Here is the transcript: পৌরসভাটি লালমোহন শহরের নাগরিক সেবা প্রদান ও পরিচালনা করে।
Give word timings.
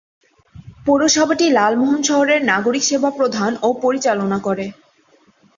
পৌরসভাটি 0.85 1.45
লালমোহন 1.49 2.01
শহরের 2.03 2.41
নাগরিক 2.51 2.83
সেবা 2.83 3.09
প্রদান 3.17 3.51
ও 3.61 3.69
পরিচালনা 3.83 4.37
করে। 4.39 4.65